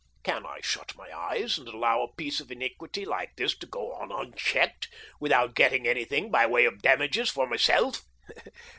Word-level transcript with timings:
Can 0.23 0.47
I 0.47 0.61
shut 0.63 0.95
my 0.95 1.15
eyes 1.15 1.59
and 1.59 1.67
allow 1.67 2.01
a 2.01 2.11
piece 2.15 2.39
of 2.39 2.51
iniquity 2.51 3.05
like 3.05 3.35
this 3.35 3.55
to 3.59 3.67
go 3.67 3.91
on 3.93 4.11
unchecked, 4.11 4.87
without 5.19 5.53
getting 5.53 5.87
anything 5.87 6.31
by 6.31 6.47
way 6.47 6.65
of 6.65 6.81
damages 6.81 7.29
for 7.29 7.45
myself 7.45 8.01